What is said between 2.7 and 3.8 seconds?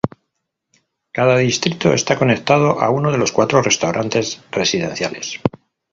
a uno de los cuatro